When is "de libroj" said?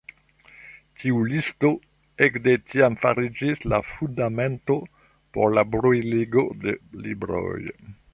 6.65-7.59